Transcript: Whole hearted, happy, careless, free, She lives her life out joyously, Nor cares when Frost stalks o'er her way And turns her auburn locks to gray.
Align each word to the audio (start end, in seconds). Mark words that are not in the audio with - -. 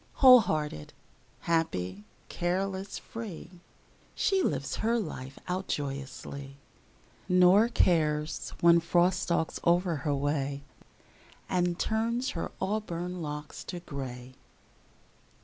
Whole 0.13 0.39
hearted, 0.39 0.93
happy, 1.41 2.05
careless, 2.27 2.97
free, 2.97 3.61
She 4.15 4.41
lives 4.41 4.77
her 4.77 4.97
life 4.97 5.37
out 5.47 5.67
joyously, 5.67 6.57
Nor 7.29 7.67
cares 7.69 8.51
when 8.61 8.79
Frost 8.79 9.19
stalks 9.19 9.59
o'er 9.63 9.97
her 9.97 10.15
way 10.15 10.63
And 11.47 11.77
turns 11.77 12.31
her 12.31 12.51
auburn 12.59 13.21
locks 13.21 13.63
to 13.65 13.79
gray. 13.79 14.33